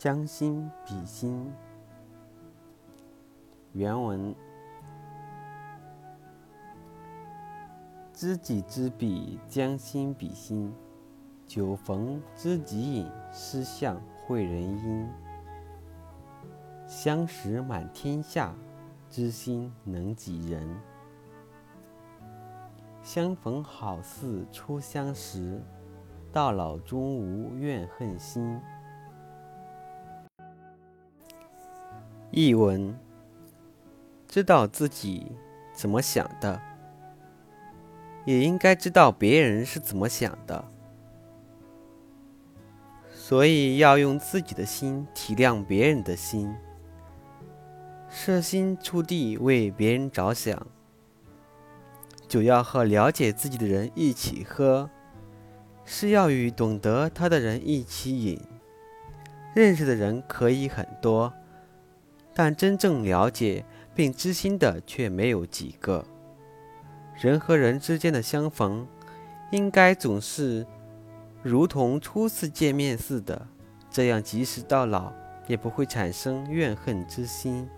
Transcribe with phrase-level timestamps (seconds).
[0.00, 1.52] 将心比心。
[3.74, 4.34] 原文：
[8.10, 10.72] 知己知彼，将心比心。
[11.46, 15.06] 酒逢知己饮，诗向会人吟。
[16.86, 18.54] 相识满天下，
[19.10, 20.80] 知心能几人？
[23.02, 25.60] 相逢好似初相识，
[26.32, 28.58] 到老终无怨恨心。
[32.30, 32.96] 译文：
[34.28, 35.32] 知道自己
[35.72, 36.60] 怎么想的，
[38.24, 40.64] 也应该知道别人是怎么想的，
[43.12, 46.54] 所以要用自己的心体谅别人的心，
[48.08, 50.66] 设心处地为别人着想。
[52.28, 54.88] 酒要和了解自己的人一起喝，
[55.84, 58.40] 是要与懂得他的人一起饮。
[59.52, 61.32] 认识的人可以很多。
[62.42, 63.62] 但真正了解
[63.94, 66.02] 并知心的却没有几个。
[67.20, 68.86] 人和人之间的相逢，
[69.52, 70.66] 应该总是
[71.42, 73.46] 如同初次见面似的，
[73.90, 75.12] 这样即使到老
[75.48, 77.68] 也不会产生怨恨之心。